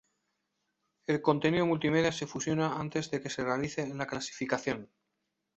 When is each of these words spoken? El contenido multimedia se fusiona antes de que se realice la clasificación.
El 1.05 1.21
contenido 1.21 1.67
multimedia 1.67 2.11
se 2.11 2.25
fusiona 2.25 2.79
antes 2.79 3.11
de 3.11 3.21
que 3.21 3.29
se 3.29 3.43
realice 3.43 3.85
la 3.89 4.07
clasificación. 4.07 4.89